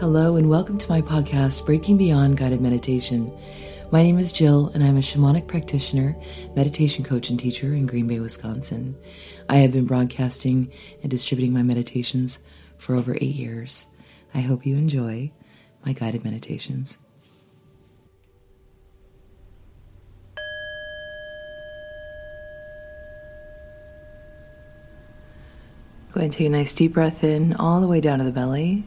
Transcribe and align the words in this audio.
Hello, 0.00 0.36
and 0.36 0.48
welcome 0.48 0.78
to 0.78 0.88
my 0.88 1.02
podcast, 1.02 1.66
Breaking 1.66 1.98
Beyond 1.98 2.38
Guided 2.38 2.62
Meditation. 2.62 3.30
My 3.90 4.02
name 4.02 4.18
is 4.18 4.32
Jill, 4.32 4.68
and 4.68 4.82
I'm 4.82 4.96
a 4.96 5.00
shamanic 5.00 5.46
practitioner, 5.46 6.16
meditation 6.56 7.04
coach, 7.04 7.28
and 7.28 7.38
teacher 7.38 7.74
in 7.74 7.84
Green 7.84 8.06
Bay, 8.06 8.18
Wisconsin. 8.18 8.96
I 9.50 9.56
have 9.56 9.72
been 9.72 9.84
broadcasting 9.84 10.72
and 11.02 11.10
distributing 11.10 11.52
my 11.52 11.62
meditations 11.62 12.38
for 12.78 12.94
over 12.94 13.14
eight 13.16 13.34
years. 13.34 13.88
I 14.32 14.40
hope 14.40 14.64
you 14.64 14.74
enjoy 14.74 15.32
my 15.84 15.92
guided 15.92 16.24
meditations. 16.24 16.96
Go 26.10 26.20
ahead 26.20 26.22
and 26.24 26.32
take 26.32 26.46
a 26.46 26.50
nice 26.50 26.72
deep 26.72 26.94
breath 26.94 27.22
in 27.22 27.52
all 27.52 27.82
the 27.82 27.86
way 27.86 28.00
down 28.00 28.20
to 28.20 28.24
the 28.24 28.32
belly. 28.32 28.86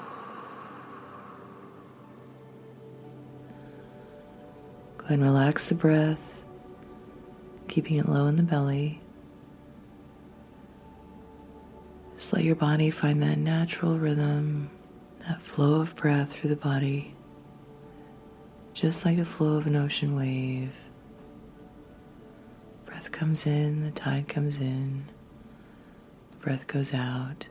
Go 5.01 5.05
ahead 5.05 5.17
and 5.17 5.23
relax 5.23 5.67
the 5.67 5.73
breath, 5.73 6.39
keeping 7.67 7.97
it 7.97 8.07
low 8.07 8.27
in 8.27 8.35
the 8.35 8.43
belly. 8.43 9.01
Just 12.15 12.33
let 12.33 12.43
your 12.43 12.53
body 12.53 12.91
find 12.91 13.23
that 13.23 13.39
natural 13.39 13.97
rhythm, 13.97 14.69
that 15.27 15.41
flow 15.41 15.81
of 15.81 15.95
breath 15.95 16.33
through 16.33 16.51
the 16.51 16.55
body, 16.55 17.15
just 18.75 19.03
like 19.03 19.17
the 19.17 19.25
flow 19.25 19.55
of 19.55 19.65
an 19.65 19.75
ocean 19.75 20.15
wave. 20.15 20.71
Breath 22.85 23.11
comes 23.11 23.47
in, 23.47 23.81
the 23.83 23.89
tide 23.89 24.27
comes 24.27 24.57
in. 24.57 25.05
Breath 26.41 26.67
goes 26.67 26.93
out, 26.93 27.47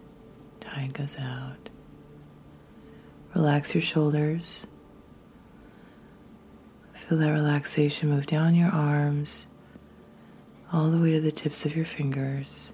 tide 0.60 0.94
goes 0.94 1.16
out. 1.18 1.68
Relax 3.34 3.74
your 3.74 3.82
shoulders. 3.82 4.68
Feel 7.10 7.18
that 7.18 7.32
relaxation 7.32 8.08
move 8.08 8.26
down 8.26 8.54
your 8.54 8.70
arms, 8.70 9.48
all 10.72 10.92
the 10.92 10.98
way 10.98 11.10
to 11.10 11.20
the 11.20 11.32
tips 11.32 11.66
of 11.66 11.74
your 11.74 11.84
fingers. 11.84 12.72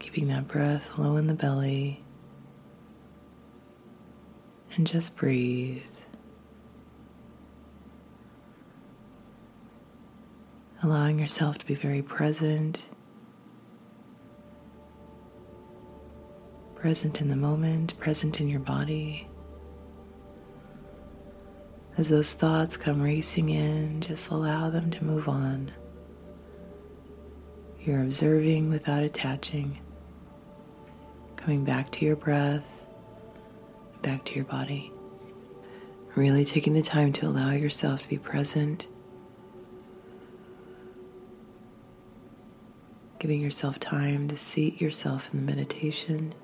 Keeping 0.00 0.26
that 0.26 0.48
breath 0.48 0.98
low 0.98 1.16
in 1.16 1.28
the 1.28 1.34
belly. 1.34 2.02
And 4.74 4.84
just 4.84 5.14
breathe. 5.14 5.84
Allowing 10.82 11.20
yourself 11.20 11.56
to 11.58 11.66
be 11.66 11.74
very 11.74 12.02
present. 12.02 12.88
Present 16.74 17.20
in 17.20 17.28
the 17.28 17.36
moment, 17.36 17.96
present 18.00 18.40
in 18.40 18.48
your 18.48 18.58
body. 18.58 19.28
As 21.98 22.08
those 22.08 22.32
thoughts 22.32 22.76
come 22.78 23.02
racing 23.02 23.50
in, 23.50 24.00
just 24.00 24.30
allow 24.30 24.70
them 24.70 24.90
to 24.92 25.04
move 25.04 25.28
on. 25.28 25.70
You're 27.80 28.00
observing 28.02 28.70
without 28.70 29.02
attaching, 29.02 29.78
coming 31.36 31.64
back 31.64 31.90
to 31.92 32.04
your 32.04 32.16
breath, 32.16 32.64
back 34.00 34.24
to 34.26 34.34
your 34.34 34.44
body. 34.44 34.90
Really 36.14 36.44
taking 36.44 36.72
the 36.72 36.82
time 36.82 37.12
to 37.14 37.26
allow 37.26 37.50
yourself 37.50 38.02
to 38.02 38.08
be 38.08 38.18
present, 38.18 38.88
giving 43.18 43.40
yourself 43.40 43.78
time 43.78 44.28
to 44.28 44.36
seat 44.36 44.80
yourself 44.80 45.28
in 45.32 45.40
the 45.40 45.52
meditation. 45.52 46.34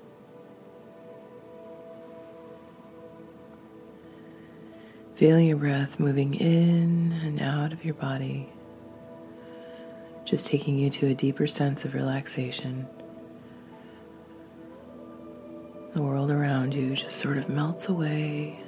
Feeling 5.19 5.47
your 5.47 5.57
breath 5.57 5.99
moving 5.99 6.33
in 6.35 7.11
and 7.25 7.41
out 7.41 7.73
of 7.73 7.83
your 7.83 7.95
body, 7.95 8.47
just 10.23 10.47
taking 10.47 10.77
you 10.77 10.89
to 10.91 11.07
a 11.07 11.13
deeper 11.13 11.45
sense 11.45 11.83
of 11.83 11.93
relaxation. 11.93 12.87
The 15.93 16.01
world 16.01 16.31
around 16.31 16.73
you 16.73 16.95
just 16.95 17.17
sort 17.17 17.37
of 17.37 17.49
melts 17.49 17.89
away. 17.89 18.63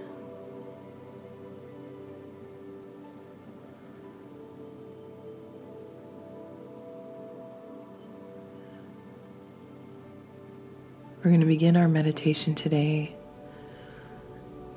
We're 11.20 11.32
going 11.32 11.40
to 11.40 11.46
begin 11.46 11.78
our 11.78 11.88
meditation 11.88 12.56
today 12.56 13.16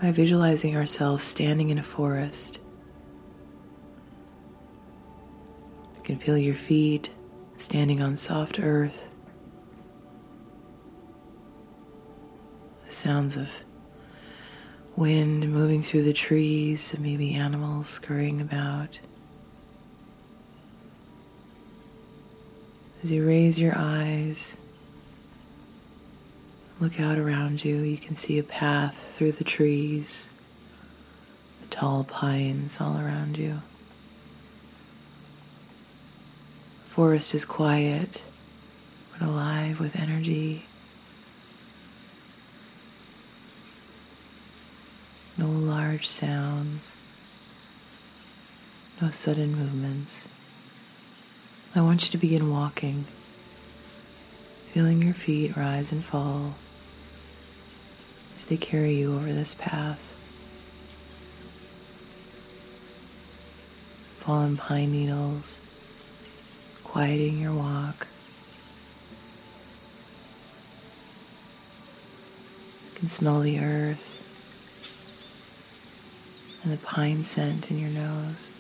by 0.04 0.12
visualizing 0.12 0.76
ourselves 0.76 1.22
standing 1.22 1.70
in 1.70 1.78
a 1.78 1.82
forest. 1.82 2.58
You 5.96 6.02
can 6.02 6.18
feel 6.18 6.36
your 6.36 6.54
feet 6.54 7.08
standing 7.56 8.02
on 8.02 8.14
soft 8.18 8.60
earth. 8.60 9.08
The 12.84 12.92
sounds 12.92 13.36
of 13.36 13.48
wind 14.94 15.50
moving 15.50 15.82
through 15.82 16.02
the 16.02 16.12
trees 16.12 16.92
and 16.92 17.02
maybe 17.02 17.32
animals 17.32 17.88
scurrying 17.88 18.42
about. 18.42 18.98
As 23.02 23.10
you 23.10 23.26
raise 23.26 23.58
your 23.58 23.72
eyes, 23.74 24.54
Look 26.80 26.98
out 26.98 27.18
around 27.18 27.64
you. 27.64 27.76
You 27.76 27.96
can 27.96 28.16
see 28.16 28.38
a 28.38 28.42
path 28.42 29.03
through 29.14 29.30
the 29.30 29.44
trees, 29.44 30.26
the 31.60 31.68
tall 31.68 32.02
pines 32.02 32.80
all 32.80 32.96
around 32.98 33.38
you. 33.38 33.54
The 36.80 36.90
forest 36.90 37.32
is 37.32 37.44
quiet 37.44 38.20
but 39.12 39.28
alive 39.28 39.78
with 39.78 39.94
energy. 39.94 40.64
No 45.38 45.46
large 45.46 46.08
sounds, 46.08 46.90
no 49.00 49.10
sudden 49.10 49.54
movements. 49.54 50.26
I 51.76 51.82
want 51.82 52.04
you 52.04 52.10
to 52.10 52.18
begin 52.18 52.50
walking, 52.50 53.04
feeling 54.72 55.02
your 55.02 55.14
feet 55.14 55.56
rise 55.56 55.92
and 55.92 56.04
fall 56.04 56.54
as 58.44 58.50
they 58.50 58.56
carry 58.58 58.92
you 58.92 59.14
over 59.14 59.32
this 59.32 59.54
path. 59.54 59.98
Fallen 64.22 64.58
pine 64.58 64.92
needles, 64.92 65.60
quieting 66.84 67.38
your 67.38 67.54
walk. 67.54 68.06
You 72.92 72.98
can 72.98 73.08
smell 73.08 73.40
the 73.40 73.60
earth 73.60 74.10
and 76.64 76.72
the 76.72 76.84
pine 76.84 77.24
scent 77.24 77.70
in 77.70 77.78
your 77.78 77.90
nose. 77.90 78.50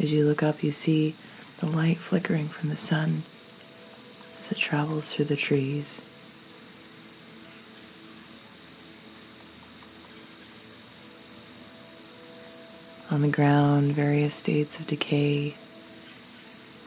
As 0.00 0.10
you 0.10 0.24
look 0.24 0.42
up, 0.42 0.62
you 0.62 0.72
see 0.72 1.14
the 1.60 1.66
light 1.66 1.98
flickering 1.98 2.48
from 2.48 2.70
the 2.70 2.76
sun 2.76 3.22
as 4.40 4.50
it 4.50 4.56
travels 4.56 5.12
through 5.12 5.26
the 5.26 5.36
trees. 5.36 6.08
On 13.12 13.20
the 13.20 13.28
ground, 13.28 13.92
various 13.92 14.34
states 14.34 14.80
of 14.80 14.86
decay 14.86 15.50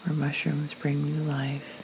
where 0.04 0.18
mushrooms 0.18 0.74
bring 0.74 1.04
new 1.04 1.22
life. 1.22 1.84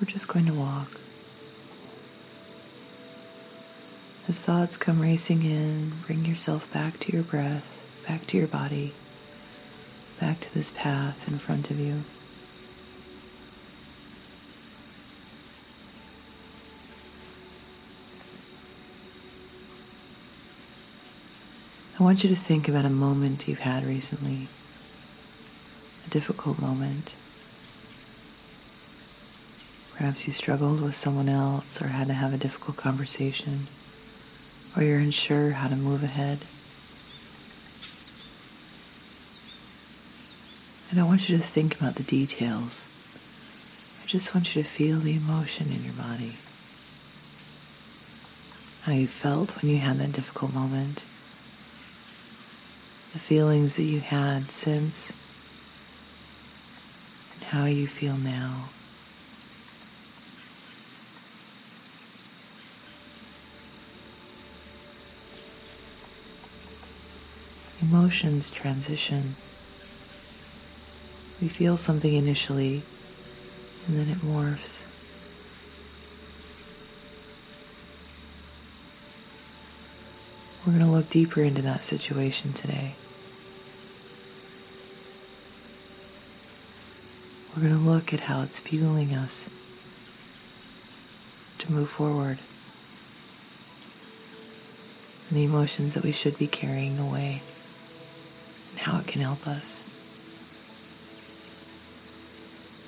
We're 0.00 0.10
just 0.10 0.26
going 0.26 0.46
to 0.46 0.52
walk. 0.52 0.90
As 4.28 4.40
thoughts 4.40 4.76
come 4.76 5.00
racing 5.00 5.44
in, 5.44 5.92
bring 6.08 6.24
yourself 6.24 6.72
back 6.74 6.98
to 6.98 7.12
your 7.12 7.22
breath, 7.22 8.04
back 8.08 8.26
to 8.26 8.36
your 8.36 8.48
body, 8.48 8.94
back 10.20 10.40
to 10.40 10.52
this 10.52 10.72
path 10.72 11.28
in 11.28 11.38
front 11.38 11.70
of 11.70 11.78
you. 11.78 12.02
I 21.98 22.02
want 22.02 22.22
you 22.22 22.28
to 22.28 22.36
think 22.36 22.68
about 22.68 22.84
a 22.84 22.90
moment 22.90 23.48
you've 23.48 23.60
had 23.60 23.82
recently, 23.82 24.48
a 26.06 26.10
difficult 26.10 26.60
moment. 26.60 27.16
Perhaps 29.96 30.26
you 30.26 30.34
struggled 30.34 30.82
with 30.82 30.94
someone 30.94 31.30
else 31.30 31.80
or 31.80 31.86
had 31.86 32.08
to 32.08 32.12
have 32.12 32.34
a 32.34 32.36
difficult 32.36 32.76
conversation, 32.76 33.60
or 34.76 34.82
you're 34.82 34.98
unsure 34.98 35.52
how 35.52 35.68
to 35.68 35.74
move 35.74 36.02
ahead. 36.02 36.44
And 40.90 41.00
I 41.00 41.08
want 41.08 41.30
you 41.30 41.38
to 41.38 41.42
think 41.42 41.80
about 41.80 41.94
the 41.94 42.02
details. 42.02 42.84
I 44.04 44.06
just 44.06 44.34
want 44.34 44.54
you 44.54 44.62
to 44.62 44.68
feel 44.68 44.98
the 44.98 45.16
emotion 45.16 45.68
in 45.68 45.82
your 45.82 45.94
body. 45.94 46.36
How 48.82 48.92
you 48.92 49.06
felt 49.06 49.62
when 49.62 49.70
you 49.70 49.78
had 49.78 49.96
that 49.96 50.12
difficult 50.12 50.52
moment 50.52 51.02
the 53.16 53.22
feelings 53.22 53.76
that 53.76 53.84
you 53.84 53.98
had 53.98 54.42
since, 54.50 55.08
and 57.32 57.44
how 57.44 57.64
you 57.64 57.86
feel 57.86 58.14
now. 58.18 58.68
Emotions 67.80 68.50
transition. 68.50 69.22
We 71.40 71.48
feel 71.48 71.78
something 71.78 72.12
initially, 72.12 72.82
and 73.86 73.96
then 73.96 74.10
it 74.10 74.18
morphs. 74.18 74.84
We're 80.66 80.74
going 80.74 80.84
to 80.84 80.92
look 80.92 81.08
deeper 81.08 81.40
into 81.40 81.62
that 81.62 81.82
situation 81.82 82.52
today. 82.52 82.92
We're 87.56 87.62
going 87.62 87.74
to 87.74 87.88
look 87.88 88.12
at 88.12 88.20
how 88.20 88.42
it's 88.42 88.58
fueling 88.58 89.14
us 89.14 89.48
to 91.56 91.72
move 91.72 91.88
forward 91.88 92.38
and 95.30 95.38
the 95.38 95.44
emotions 95.44 95.94
that 95.94 96.04
we 96.04 96.12
should 96.12 96.38
be 96.38 96.48
carrying 96.48 96.98
away 96.98 97.40
and 98.72 98.78
how 98.80 98.98
it 98.98 99.06
can 99.06 99.22
help 99.22 99.46
us. 99.46 99.84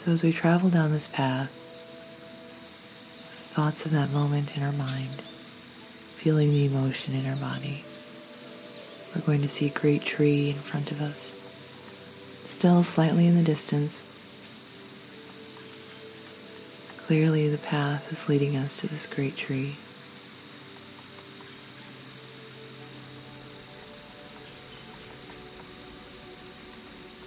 So, 0.05 0.13
as 0.13 0.23
we 0.23 0.33
travel 0.33 0.69
down 0.69 0.93
this 0.93 1.09
path, 1.09 1.49
thoughts 3.55 3.87
of 3.87 3.93
that 3.93 4.11
moment 4.11 4.55
in 4.55 4.63
our 4.63 4.73
mind, 4.73 5.09
feeling 5.09 6.51
the 6.51 6.67
emotion 6.67 7.15
in 7.15 7.25
our 7.25 7.37
body, 7.37 7.85
we're 9.15 9.25
going 9.25 9.41
to 9.41 9.49
see 9.49 9.69
a 9.69 9.71
great 9.71 10.03
tree 10.03 10.51
in 10.51 10.57
front 10.57 10.93
of 10.93 11.01
us, 11.01 11.33
still 12.47 12.83
slightly 12.83 13.27
in 13.27 13.35
the 13.35 13.43
distance 13.43 14.08
Clearly, 17.09 17.49
the 17.49 17.57
path 17.57 18.13
is 18.13 18.29
leading 18.29 18.55
us 18.55 18.79
to 18.81 18.87
this 18.87 19.07
great 19.07 19.35
tree. 19.35 19.77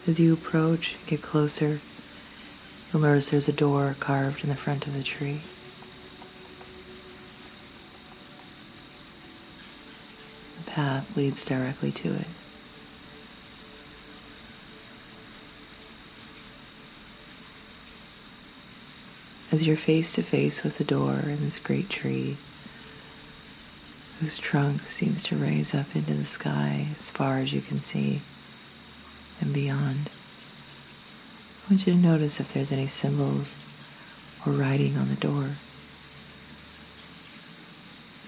As 0.07 0.19
you 0.19 0.33
approach, 0.35 0.97
get 1.07 1.23
closer, 1.23 1.79
you'll 2.93 3.01
notice 3.01 3.31
there's 3.31 3.47
a 3.47 3.53
door 3.53 3.95
carved 3.99 4.43
in 4.43 4.49
the 4.51 4.55
front 4.55 4.85
of 4.85 4.93
the 4.93 5.01
tree. 5.01 5.41
The 10.63 10.69
path 10.69 11.17
leads 11.17 11.43
directly 11.43 11.91
to 11.91 12.09
it. 12.09 12.27
As 19.51 19.67
you're 19.67 19.75
face 19.75 20.13
to 20.13 20.23
face 20.23 20.63
with 20.63 20.77
the 20.77 20.83
door 20.83 21.19
in 21.23 21.41
this 21.41 21.59
great 21.59 21.89
tree 21.89 22.37
whose 24.19 24.37
trunk 24.37 24.81
seems 24.81 25.23
to 25.23 25.35
raise 25.35 25.73
up 25.73 25.95
into 25.95 26.13
the 26.13 26.25
sky 26.25 26.85
as 26.91 27.09
far 27.09 27.39
as 27.39 27.51
you 27.51 27.59
can 27.59 27.79
see 27.79 28.21
and 29.41 29.53
beyond. 29.53 30.09
I 31.65 31.73
want 31.73 31.87
you 31.87 31.93
to 31.93 31.99
notice 31.99 32.39
if 32.39 32.53
there's 32.53 32.71
any 32.71 32.87
symbols 32.87 33.57
or 34.45 34.53
writing 34.53 34.95
on 34.95 35.09
the 35.09 35.15
door. 35.15 35.55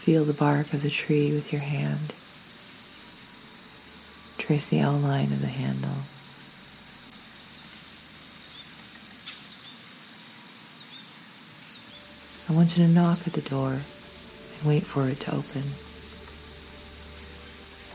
Feel 0.01 0.25
the 0.25 0.33
bark 0.33 0.73
of 0.73 0.81
the 0.81 0.89
tree 0.89 1.31
with 1.31 1.53
your 1.53 1.61
hand. 1.61 2.13
Trace 4.39 4.65
the 4.65 4.81
outline 4.81 5.31
of 5.31 5.41
the 5.41 5.47
handle. 5.47 6.03
I 12.49 12.53
want 12.53 12.77
you 12.77 12.85
to 12.85 12.91
knock 12.91 13.19
at 13.25 13.33
the 13.33 13.49
door 13.49 13.71
and 13.71 14.67
wait 14.67 14.83
for 14.83 15.07
it 15.07 15.19
to 15.21 15.31
open. 15.31 15.63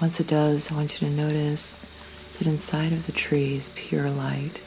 Once 0.00 0.20
it 0.20 0.28
does, 0.28 0.72
I 0.72 0.74
want 0.74 1.00
you 1.00 1.08
to 1.08 1.14
notice 1.14 1.72
that 2.38 2.46
inside 2.46 2.92
of 2.92 3.04
the 3.06 3.12
tree 3.12 3.56
is 3.56 3.68
pure 3.74 4.08
light. 4.08 4.62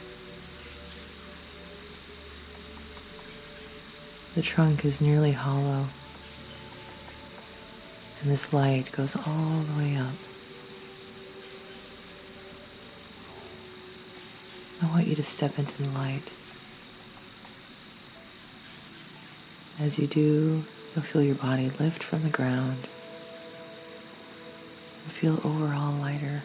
The 4.34 4.42
trunk 4.42 4.84
is 4.84 5.00
nearly 5.00 5.32
hollow, 5.32 5.86
and 8.22 8.30
this 8.30 8.52
light 8.52 8.92
goes 8.92 9.16
all 9.16 9.60
the 9.60 9.78
way 9.78 9.96
up. 9.96 10.14
I 14.82 14.94
want 14.94 15.06
you 15.06 15.16
to 15.16 15.22
step 15.22 15.58
into 15.58 15.82
the 15.82 15.90
light. 15.90 16.32
As 19.80 19.98
you 19.98 20.06
do, 20.06 20.62
you'll 20.94 21.02
feel 21.02 21.22
your 21.22 21.34
body 21.34 21.70
lift 21.80 22.02
from 22.02 22.22
the 22.22 22.30
ground 22.30 22.76
and 25.02 25.12
feel 25.12 25.34
overall 25.44 25.92
lighter. 25.94 26.42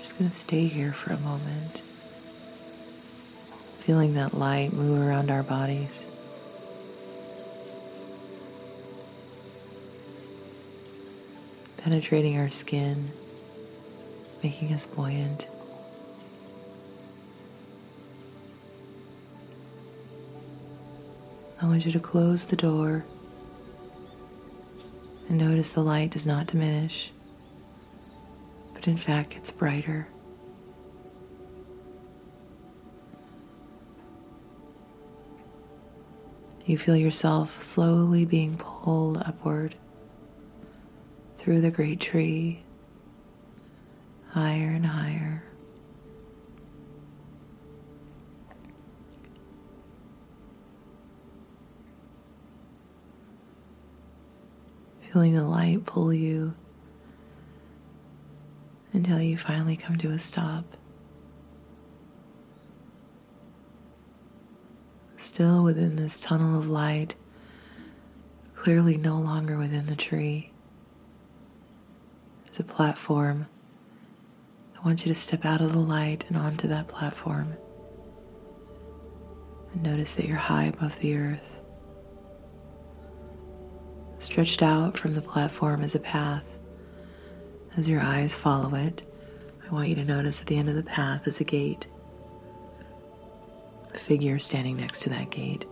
Just 0.00 0.18
going 0.18 0.30
to 0.30 0.36
stay 0.36 0.66
here 0.66 0.92
for 0.92 1.12
a 1.12 1.20
moment, 1.20 1.78
feeling 3.84 4.14
that 4.14 4.34
light 4.34 4.72
move 4.72 5.00
around 5.00 5.30
our 5.30 5.42
bodies. 5.44 6.04
Penetrating 11.78 12.38
our 12.38 12.50
skin, 12.50 13.10
making 14.42 14.72
us 14.72 14.86
buoyant. 14.86 15.46
I 21.62 21.66
want 21.66 21.86
you 21.86 21.92
to 21.92 22.00
close 22.00 22.46
the 22.46 22.56
door 22.56 23.04
and 25.28 25.38
notice 25.38 25.68
the 25.68 25.80
light 25.80 26.10
does 26.10 26.26
not 26.26 26.48
diminish, 26.48 27.12
but 28.74 28.88
in 28.88 28.96
fact 28.96 29.30
gets 29.30 29.52
brighter. 29.52 30.08
You 36.66 36.76
feel 36.76 36.96
yourself 36.96 37.62
slowly 37.62 38.24
being 38.24 38.56
pulled 38.56 39.18
upward 39.18 39.76
through 41.38 41.60
the 41.60 41.70
great 41.70 42.00
tree, 42.00 42.64
higher 44.30 44.70
and 44.70 44.86
higher. 44.86 45.44
Feeling 55.12 55.34
the 55.34 55.44
light 55.44 55.84
pull 55.84 56.12
you 56.12 56.54
until 58.94 59.20
you 59.20 59.36
finally 59.36 59.76
come 59.76 59.98
to 59.98 60.10
a 60.10 60.18
stop. 60.18 60.64
Still 65.18 65.62
within 65.62 65.96
this 65.96 66.20
tunnel 66.20 66.58
of 66.58 66.66
light, 66.66 67.14
clearly 68.54 68.96
no 68.96 69.18
longer 69.18 69.58
within 69.58 69.86
the 69.86 69.96
tree. 69.96 70.50
It's 72.46 72.58
a 72.60 72.64
platform. 72.64 73.46
I 74.76 74.84
want 74.84 75.04
you 75.04 75.12
to 75.12 75.18
step 75.18 75.44
out 75.44 75.60
of 75.60 75.72
the 75.72 75.78
light 75.78 76.24
and 76.28 76.36
onto 76.36 76.68
that 76.68 76.88
platform. 76.88 77.54
And 79.74 79.82
notice 79.82 80.14
that 80.14 80.26
you're 80.26 80.36
high 80.36 80.64
above 80.64 80.98
the 81.00 81.16
earth. 81.16 81.61
Stretched 84.32 84.62
out 84.62 84.96
from 84.96 85.12
the 85.12 85.20
platform 85.20 85.84
is 85.84 85.94
a 85.94 85.98
path. 85.98 86.56
As 87.76 87.86
your 87.86 88.00
eyes 88.00 88.34
follow 88.34 88.74
it, 88.74 89.02
I 89.68 89.70
want 89.70 89.90
you 89.90 89.94
to 89.96 90.06
notice 90.06 90.40
at 90.40 90.46
the 90.46 90.56
end 90.56 90.70
of 90.70 90.74
the 90.74 90.82
path 90.82 91.26
is 91.26 91.38
a 91.40 91.44
gate. 91.44 91.86
A 93.92 93.98
figure 93.98 94.38
standing 94.38 94.78
next 94.78 95.00
to 95.00 95.10
that 95.10 95.28
gate. 95.28 95.66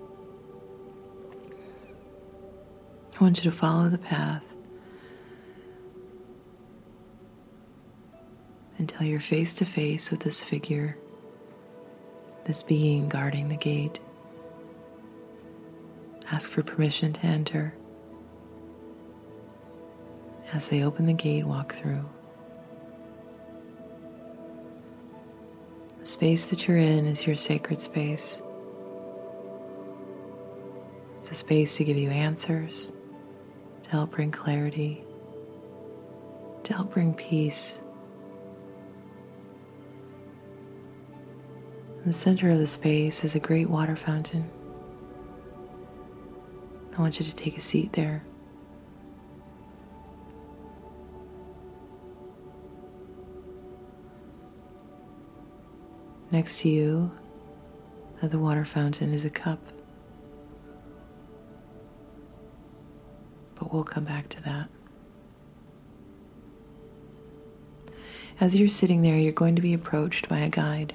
I 3.18 3.24
want 3.24 3.42
you 3.42 3.50
to 3.50 3.56
follow 3.56 3.88
the 3.88 3.96
path 3.96 4.44
until 8.76 9.06
you're 9.06 9.20
face 9.20 9.54
to 9.54 9.64
face 9.64 10.10
with 10.10 10.20
this 10.20 10.44
figure, 10.44 10.98
this 12.44 12.62
being 12.62 13.08
guarding 13.08 13.48
the 13.48 13.56
gate. 13.56 14.00
Ask 16.30 16.50
for 16.50 16.62
permission 16.62 17.14
to 17.14 17.24
enter. 17.24 17.72
As 20.52 20.66
they 20.66 20.82
open 20.82 21.06
the 21.06 21.12
gate, 21.12 21.44
walk 21.46 21.74
through. 21.74 22.04
The 26.00 26.06
space 26.06 26.46
that 26.46 26.66
you're 26.66 26.76
in 26.76 27.06
is 27.06 27.26
your 27.26 27.36
sacred 27.36 27.80
space. 27.80 28.42
It's 31.20 31.30
a 31.30 31.34
space 31.34 31.76
to 31.76 31.84
give 31.84 31.96
you 31.96 32.10
answers, 32.10 32.90
to 33.84 33.90
help 33.90 34.10
bring 34.10 34.32
clarity, 34.32 35.04
to 36.64 36.74
help 36.74 36.92
bring 36.94 37.14
peace. 37.14 37.80
In 42.02 42.06
the 42.06 42.12
center 42.12 42.50
of 42.50 42.58
the 42.58 42.66
space 42.66 43.24
is 43.24 43.34
a 43.34 43.40
great 43.40 43.68
water 43.70 43.94
fountain. 43.94 44.50
I 46.96 47.00
want 47.00 47.20
you 47.20 47.26
to 47.26 47.34
take 47.34 47.56
a 47.56 47.60
seat 47.60 47.92
there. 47.92 48.24
Next 56.40 56.60
to 56.60 56.70
you 56.70 57.12
at 58.22 58.30
the 58.30 58.38
water 58.38 58.64
fountain 58.64 59.12
is 59.12 59.26
a 59.26 59.28
cup. 59.28 59.58
But 63.56 63.70
we'll 63.70 63.84
come 63.84 64.04
back 64.04 64.30
to 64.30 64.42
that. 64.44 64.70
As 68.40 68.56
you're 68.56 68.70
sitting 68.70 69.02
there, 69.02 69.18
you're 69.18 69.32
going 69.32 69.56
to 69.56 69.60
be 69.60 69.74
approached 69.74 70.30
by 70.30 70.38
a 70.38 70.48
guide, 70.48 70.94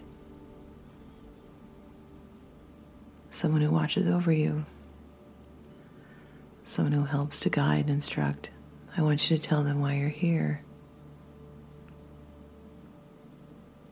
someone 3.30 3.62
who 3.62 3.70
watches 3.70 4.08
over 4.08 4.32
you, 4.32 4.66
someone 6.64 6.92
who 6.92 7.04
helps 7.04 7.40
to 7.42 7.52
guide 7.52 7.82
and 7.82 7.92
instruct. 7.92 8.50
I 8.98 9.04
want 9.04 9.30
you 9.30 9.38
to 9.38 9.44
tell 9.44 9.64
them 9.64 9.80
why 9.80 9.94
you're 9.94 10.10
here. 10.10 10.65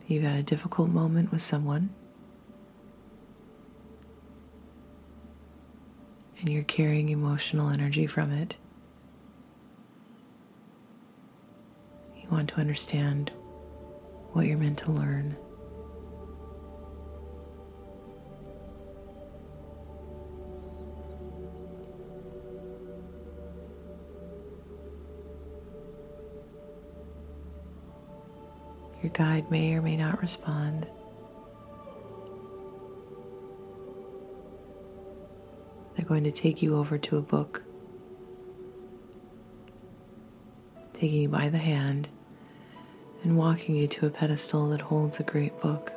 You've 0.07 0.23
had 0.23 0.35
a 0.35 0.43
difficult 0.43 0.89
moment 0.89 1.31
with 1.31 1.41
someone, 1.41 1.89
and 6.39 6.49
you're 6.49 6.63
carrying 6.63 7.09
emotional 7.09 7.69
energy 7.69 8.05
from 8.05 8.31
it. 8.31 8.55
You 12.21 12.27
want 12.29 12.49
to 12.49 12.55
understand 12.57 13.31
what 14.33 14.45
you're 14.45 14.57
meant 14.57 14.79
to 14.79 14.91
learn. 14.91 15.37
Your 29.03 29.11
guide 29.11 29.51
may 29.51 29.73
or 29.73 29.81
may 29.81 29.97
not 29.97 30.21
respond. 30.21 30.87
They're 35.97 36.05
going 36.05 36.23
to 36.23 36.31
take 36.31 36.61
you 36.61 36.77
over 36.77 36.97
to 36.97 37.17
a 37.17 37.21
book, 37.21 37.63
taking 40.93 41.23
you 41.23 41.27
by 41.27 41.49
the 41.49 41.57
hand 41.57 42.07
and 43.23 43.37
walking 43.37 43.75
you 43.75 43.87
to 43.87 44.05
a 44.05 44.09
pedestal 44.09 44.69
that 44.69 44.79
holds 44.79 45.19
a 45.19 45.23
great 45.23 45.59
book. 45.59 45.91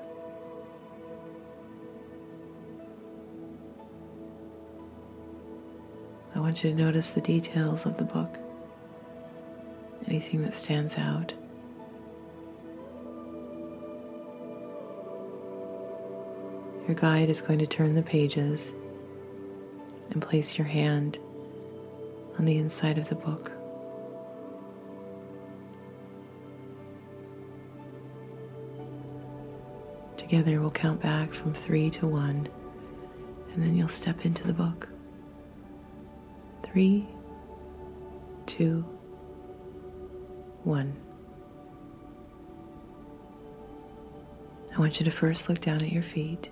I 6.35 6.41
want 6.41 6.65
you 6.65 6.71
to 6.71 6.77
notice 6.77 7.11
the 7.11 7.21
details 7.21 7.87
of 7.87 7.99
the 7.99 8.05
book, 8.05 8.37
anything 10.09 10.43
that 10.43 10.57
stands 10.57 10.97
out. 10.97 11.35
Your 16.87 16.95
guide 16.95 17.29
is 17.31 17.41
going 17.41 17.59
to 17.59 17.67
turn 17.67 17.95
the 17.95 18.03
pages 18.03 18.73
and 20.11 20.23
place 20.23 20.57
your 20.57 20.69
hand 20.69 21.19
on 22.39 22.45
the 22.45 22.59
inside 22.59 22.97
of 22.97 23.09
the 23.09 23.17
book. 23.17 23.51
Together, 30.17 30.61
we'll 30.61 30.71
count 30.71 31.01
back 31.01 31.35
from 31.35 31.53
three 31.53 31.91
to 31.91 32.07
one, 32.07 32.49
and 33.53 33.63
then 33.63 33.77
you'll 33.77 33.89
step 33.89 34.25
into 34.25 34.47
the 34.47 34.53
book. 34.53 34.89
Three, 36.63 37.09
two, 38.47 38.85
one. 40.63 40.95
I 44.75 44.79
want 44.79 45.01
you 45.01 45.05
to 45.05 45.11
first 45.11 45.49
look 45.49 45.61
down 45.61 45.83
at 45.83 45.91
your 45.91 46.03
feet. 46.03 46.51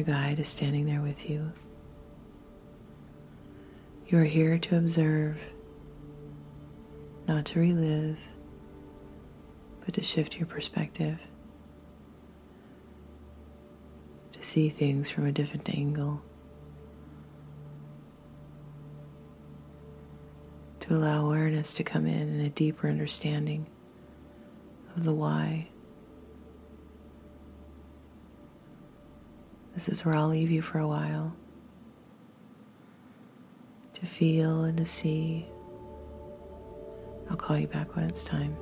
Your 0.00 0.16
guide 0.16 0.40
is 0.40 0.48
standing 0.48 0.86
there 0.86 1.02
with 1.02 1.28
you. 1.28 1.52
You 4.08 4.16
are 4.16 4.24
here 4.24 4.56
to 4.58 4.78
observe, 4.78 5.36
not 7.28 7.44
to 7.44 7.60
relive, 7.60 8.16
but 9.84 9.92
to 9.92 10.02
shift 10.02 10.38
your 10.38 10.46
perspective, 10.46 11.18
to 14.32 14.42
see 14.42 14.70
things 14.70 15.10
from 15.10 15.26
a 15.26 15.32
different 15.32 15.68
angle, 15.68 16.22
to 20.80 20.94
allow 20.94 21.26
awareness 21.26 21.74
to 21.74 21.84
come 21.84 22.06
in 22.06 22.26
and 22.26 22.40
a 22.40 22.48
deeper 22.48 22.88
understanding 22.88 23.66
of 24.96 25.04
the 25.04 25.12
why. 25.12 25.68
This 29.80 29.88
is 29.88 30.04
where 30.04 30.14
I'll 30.14 30.28
leave 30.28 30.50
you 30.50 30.60
for 30.60 30.78
a 30.78 30.86
while 30.86 31.34
to 33.94 34.04
feel 34.04 34.64
and 34.64 34.76
to 34.76 34.84
see. 34.84 35.46
I'll 37.30 37.38
call 37.38 37.58
you 37.58 37.66
back 37.66 37.96
when 37.96 38.04
it's 38.04 38.22
time. 38.22 38.54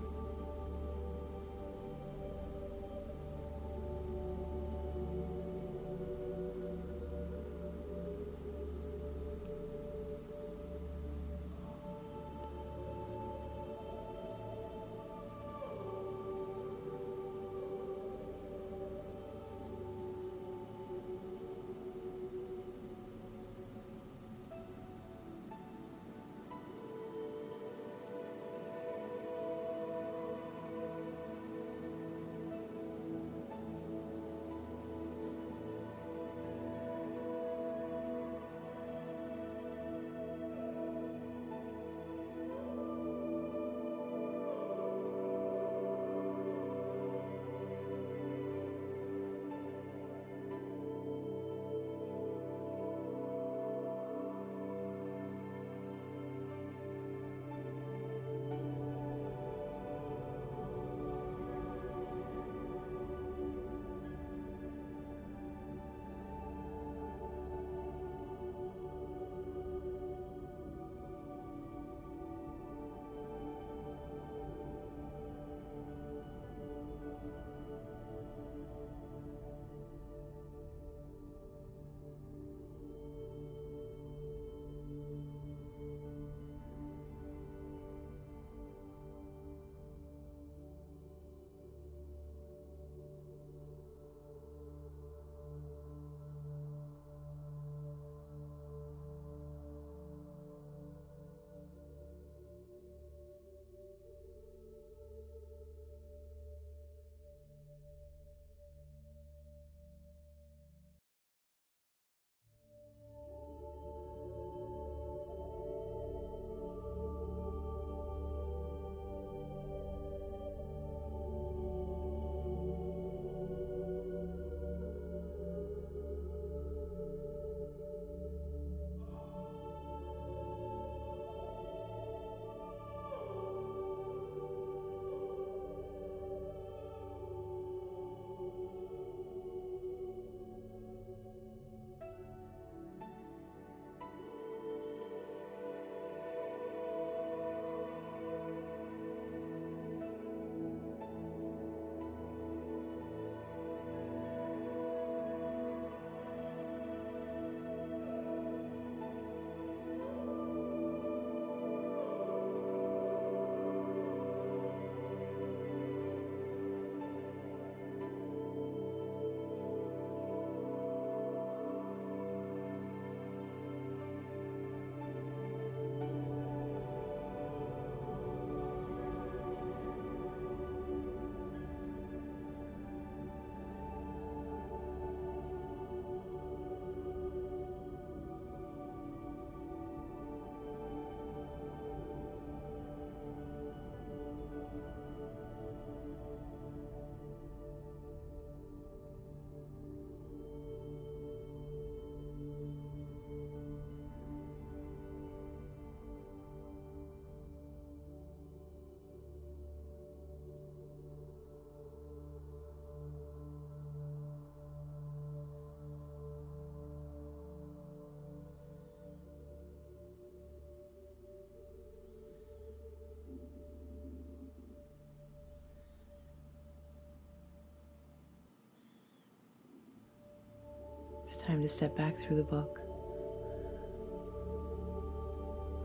Time 231.49 231.63
to 231.63 231.69
step 231.69 231.97
back 231.97 232.15
through 232.15 232.37
the 232.37 232.43
book. 232.43 232.79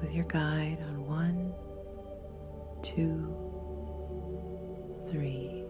With 0.02 0.12
your 0.12 0.26
guide 0.26 0.80
on 0.90 1.08
one, 1.08 1.54
two, 2.82 3.34
three. 5.10 5.64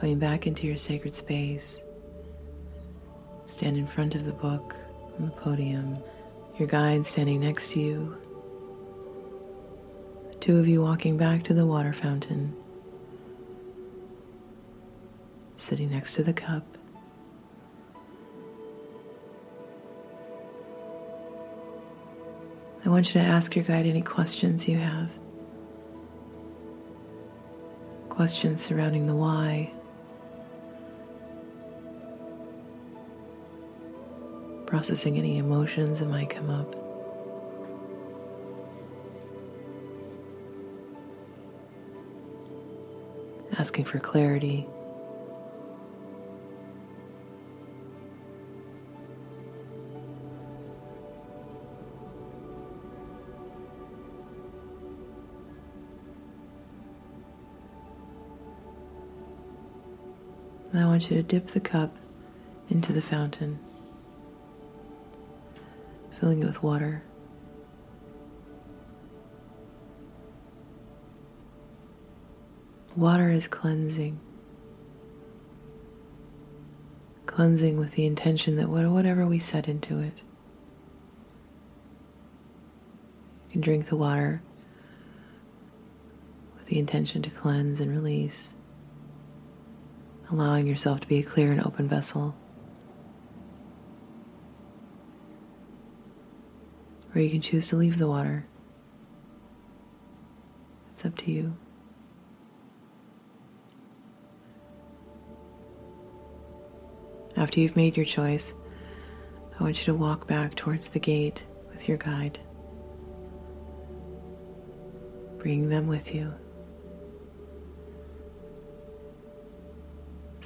Going 0.00 0.18
back 0.18 0.46
into 0.46 0.66
your 0.66 0.78
sacred 0.78 1.14
space, 1.14 1.82
stand 3.44 3.76
in 3.76 3.86
front 3.86 4.14
of 4.14 4.24
the 4.24 4.32
book 4.32 4.74
on 5.18 5.26
the 5.26 5.32
podium, 5.32 5.98
your 6.58 6.68
guide 6.68 7.04
standing 7.04 7.40
next 7.40 7.72
to 7.72 7.80
you, 7.80 8.16
the 10.32 10.38
two 10.38 10.56
of 10.56 10.66
you 10.66 10.80
walking 10.80 11.18
back 11.18 11.42
to 11.42 11.52
the 11.52 11.66
water 11.66 11.92
fountain, 11.92 12.56
sitting 15.56 15.90
next 15.90 16.14
to 16.14 16.22
the 16.22 16.32
cup. 16.32 16.78
Want 22.92 23.14
you 23.14 23.22
to 23.22 23.26
ask 23.26 23.56
your 23.56 23.64
guide 23.64 23.86
any 23.86 24.02
questions 24.02 24.68
you 24.68 24.76
have. 24.76 25.08
Questions 28.10 28.60
surrounding 28.60 29.06
the 29.06 29.16
why. 29.16 29.72
Processing 34.66 35.16
any 35.16 35.38
emotions 35.38 36.00
that 36.00 36.06
might 36.10 36.28
come 36.28 36.50
up. 36.50 36.76
Asking 43.58 43.86
for 43.86 44.00
clarity. 44.00 44.66
Want 60.92 61.10
you 61.10 61.16
to 61.16 61.22
dip 61.22 61.46
the 61.46 61.60
cup 61.60 61.96
into 62.68 62.92
the 62.92 63.00
fountain, 63.00 63.58
filling 66.20 66.42
it 66.42 66.44
with 66.44 66.62
water. 66.62 67.02
Water 72.94 73.30
is 73.30 73.46
cleansing. 73.46 74.20
Cleansing 77.24 77.78
with 77.78 77.92
the 77.92 78.04
intention 78.04 78.56
that 78.56 78.68
whatever 78.68 79.26
we 79.26 79.38
set 79.38 79.68
into 79.68 79.98
it, 79.98 80.18
you 83.46 83.52
can 83.52 83.62
drink 83.62 83.86
the 83.86 83.96
water 83.96 84.42
with 86.58 86.66
the 86.66 86.78
intention 86.78 87.22
to 87.22 87.30
cleanse 87.30 87.80
and 87.80 87.90
release 87.90 88.56
allowing 90.32 90.66
yourself 90.66 91.00
to 91.00 91.06
be 91.06 91.18
a 91.18 91.22
clear 91.22 91.52
and 91.52 91.64
open 91.64 91.86
vessel. 91.86 92.34
Or 97.14 97.20
you 97.20 97.30
can 97.30 97.42
choose 97.42 97.68
to 97.68 97.76
leave 97.76 97.98
the 97.98 98.08
water. 98.08 98.46
It's 100.92 101.04
up 101.04 101.16
to 101.18 101.30
you. 101.30 101.56
After 107.36 107.60
you've 107.60 107.76
made 107.76 107.96
your 107.96 108.06
choice, 108.06 108.54
I 109.58 109.62
want 109.62 109.78
you 109.78 109.92
to 109.92 109.94
walk 109.98 110.26
back 110.26 110.54
towards 110.54 110.88
the 110.88 110.98
gate 110.98 111.46
with 111.70 111.88
your 111.88 111.98
guide, 111.98 112.38
bringing 115.38 115.68
them 115.68 115.86
with 115.88 116.14
you. 116.14 116.32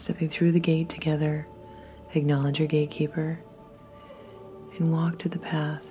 Stepping 0.07 0.29
through 0.29 0.53
the 0.53 0.61
gate 0.61 0.89
together, 0.89 1.49
acknowledge 2.15 2.61
your 2.61 2.69
gatekeeper 2.69 3.41
and 4.79 4.93
walk 4.93 5.19
to 5.19 5.29
the 5.29 5.41
path 5.41 5.85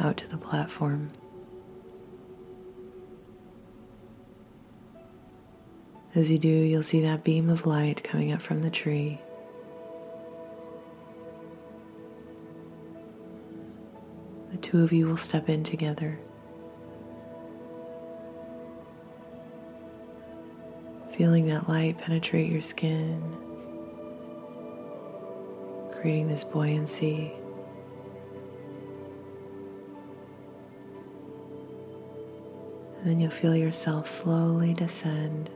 out 0.00 0.16
to 0.16 0.26
the 0.26 0.36
platform. 0.36 1.12
As 6.16 6.28
you 6.28 6.40
do, 6.40 6.48
you'll 6.48 6.82
see 6.82 7.02
that 7.02 7.22
beam 7.22 7.48
of 7.48 7.66
light 7.66 8.02
coming 8.02 8.32
up 8.32 8.42
from 8.42 8.62
the 8.62 8.70
tree. 8.70 9.20
The 14.50 14.58
two 14.58 14.82
of 14.82 14.92
you 14.92 15.06
will 15.06 15.16
step 15.16 15.48
in 15.48 15.62
together. 15.62 16.18
Feeling 21.22 21.46
that 21.46 21.68
light 21.68 21.96
penetrate 21.98 22.50
your 22.50 22.60
skin, 22.60 23.22
creating 25.92 26.26
this 26.26 26.42
buoyancy. 26.42 27.32
And 32.98 33.06
then 33.06 33.20
you'll 33.20 33.30
feel 33.30 33.54
yourself 33.54 34.08
slowly 34.08 34.74
descend 34.74 35.48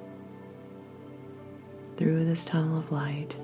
through 1.97 2.25
this 2.27 2.45
tunnel 2.45 2.79
of 2.79 2.93
light. 2.93 3.37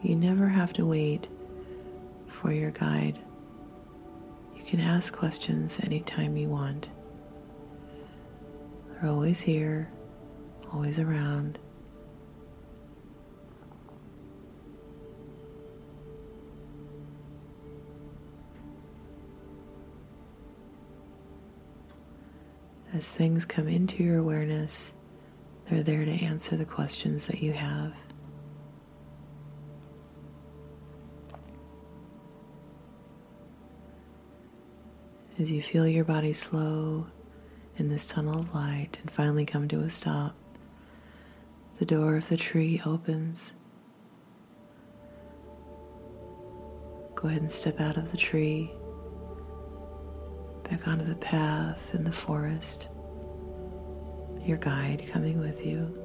You 0.00 0.14
never 0.14 0.46
have 0.46 0.72
to 0.74 0.86
wait 0.86 1.28
for 2.42 2.52
your 2.52 2.72
guide. 2.72 3.20
You 4.56 4.64
can 4.64 4.80
ask 4.80 5.16
questions 5.16 5.78
anytime 5.84 6.36
you 6.36 6.48
want. 6.48 6.90
They're 8.88 9.08
always 9.10 9.40
here, 9.40 9.88
always 10.72 10.98
around. 10.98 11.60
As 22.92 23.08
things 23.08 23.44
come 23.44 23.68
into 23.68 24.02
your 24.02 24.18
awareness, 24.18 24.92
they're 25.70 25.84
there 25.84 26.04
to 26.04 26.10
answer 26.10 26.56
the 26.56 26.64
questions 26.64 27.26
that 27.26 27.40
you 27.40 27.52
have. 27.52 27.94
As 35.42 35.50
you 35.50 35.60
feel 35.60 35.88
your 35.88 36.04
body 36.04 36.32
slow 36.32 37.04
in 37.76 37.88
this 37.88 38.06
tunnel 38.06 38.38
of 38.38 38.54
light 38.54 38.96
and 39.00 39.10
finally 39.10 39.44
come 39.44 39.66
to 39.66 39.80
a 39.80 39.90
stop, 39.90 40.36
the 41.80 41.84
door 41.84 42.14
of 42.16 42.28
the 42.28 42.36
tree 42.36 42.80
opens. 42.86 43.56
Go 47.16 47.26
ahead 47.26 47.42
and 47.42 47.50
step 47.50 47.80
out 47.80 47.96
of 47.96 48.12
the 48.12 48.16
tree, 48.16 48.72
back 50.70 50.86
onto 50.86 51.04
the 51.04 51.16
path 51.16 51.92
in 51.92 52.04
the 52.04 52.12
forest, 52.12 52.88
your 54.44 54.58
guide 54.58 55.10
coming 55.12 55.40
with 55.40 55.66
you. 55.66 56.01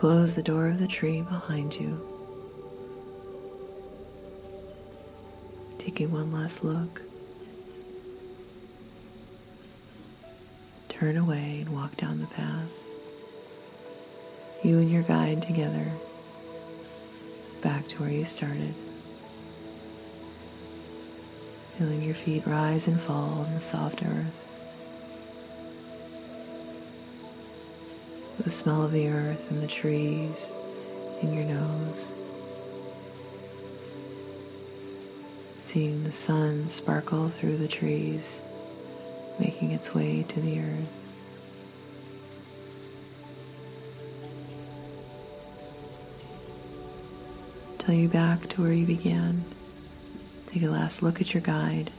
Close 0.00 0.34
the 0.34 0.42
door 0.42 0.66
of 0.68 0.78
the 0.78 0.88
tree 0.88 1.20
behind 1.20 1.76
you. 1.76 2.00
Taking 5.78 6.10
one 6.10 6.32
last 6.32 6.64
look. 6.64 7.02
Turn 10.88 11.18
away 11.18 11.64
and 11.66 11.74
walk 11.74 11.98
down 11.98 12.18
the 12.18 12.26
path. 12.28 12.72
You 14.64 14.78
and 14.78 14.90
your 14.90 15.02
guide 15.02 15.42
together 15.42 15.92
back 17.62 17.86
to 17.88 18.00
where 18.00 18.10
you 18.10 18.24
started. 18.24 18.74
Feeling 21.76 22.00
your 22.02 22.14
feet 22.14 22.46
rise 22.46 22.88
and 22.88 22.98
fall 22.98 23.44
on 23.44 23.52
the 23.52 23.60
soft 23.60 24.02
earth. 24.02 24.49
The 28.50 28.56
smell 28.56 28.82
of 28.82 28.90
the 28.90 29.08
earth 29.08 29.48
and 29.52 29.62
the 29.62 29.68
trees 29.68 30.50
in 31.22 31.32
your 31.32 31.44
nose. 31.44 32.12
Seeing 35.62 36.02
the 36.02 36.10
sun 36.10 36.68
sparkle 36.68 37.28
through 37.28 37.58
the 37.58 37.68
trees, 37.68 38.40
making 39.38 39.70
its 39.70 39.94
way 39.94 40.24
to 40.24 40.40
the 40.40 40.58
earth. 40.58 40.96
Till 47.78 47.94
you 47.94 48.08
back 48.08 48.48
to 48.48 48.62
where 48.62 48.72
you 48.72 48.84
began. 48.84 49.42
Take 50.48 50.64
a 50.64 50.68
last 50.68 51.04
look 51.04 51.20
at 51.20 51.32
your 51.32 51.40
guide. 51.40 51.90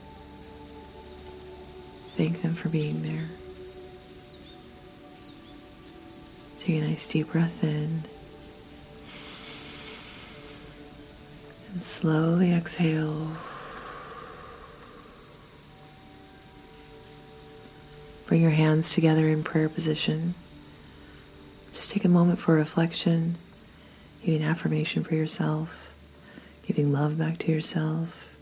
Thank 2.18 2.42
them 2.42 2.52
for 2.52 2.68
being 2.68 3.02
there. 3.02 3.41
Take 6.62 6.80
a 6.80 6.86
nice 6.86 7.08
deep 7.08 7.32
breath 7.32 7.64
in. 7.64 8.04
And 11.72 11.82
slowly 11.82 12.52
exhale. 12.52 13.32
Bring 18.28 18.42
your 18.42 18.52
hands 18.52 18.94
together 18.94 19.26
in 19.26 19.42
prayer 19.42 19.68
position. 19.68 20.34
Just 21.72 21.90
take 21.90 22.04
a 22.04 22.08
moment 22.08 22.38
for 22.38 22.54
reflection, 22.54 23.34
giving 24.24 24.44
affirmation 24.44 25.02
for 25.02 25.16
yourself, 25.16 25.92
giving 26.64 26.92
love 26.92 27.18
back 27.18 27.38
to 27.38 27.50
yourself. 27.50 28.36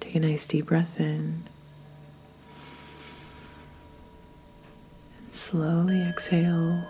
Take 0.00 0.16
a 0.16 0.20
nice 0.20 0.44
deep 0.44 0.66
breath 0.66 0.98
in. 0.98 1.44
And 5.18 5.32
slowly 5.32 6.02
exhale. 6.02 6.88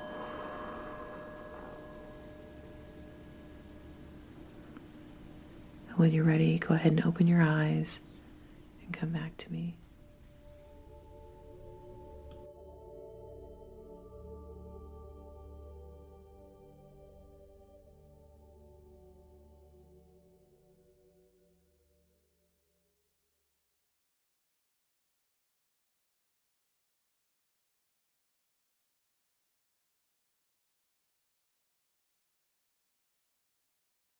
When 5.96 6.12
you're 6.12 6.24
ready, 6.24 6.58
go 6.58 6.74
ahead 6.74 6.92
and 6.92 7.04
open 7.04 7.26
your 7.26 7.42
eyes 7.42 8.00
and 8.84 8.92
come 8.92 9.10
back 9.10 9.36
to 9.38 9.52
me. 9.52 9.74